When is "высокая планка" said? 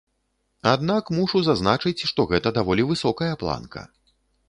2.97-3.89